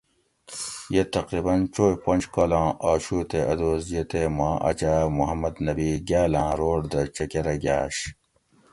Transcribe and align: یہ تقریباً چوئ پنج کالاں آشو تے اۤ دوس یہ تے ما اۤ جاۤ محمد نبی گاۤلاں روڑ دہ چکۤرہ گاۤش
یہ 0.95 1.03
تقریباً 1.15 1.55
چوئ 1.73 1.93
پنج 2.03 2.21
کالاں 2.33 2.67
آشو 2.91 3.17
تے 3.29 3.39
اۤ 3.51 3.57
دوس 3.59 3.83
یہ 3.93 4.03
تے 4.11 4.21
ما 4.37 4.49
اۤ 4.69 4.73
جاۤ 4.79 5.01
محمد 5.17 5.55
نبی 5.65 5.89
گاۤلاں 6.07 6.49
روڑ 6.59 6.79
دہ 6.91 7.01
چکۤرہ 7.15 7.55
گاۤش 7.63 7.95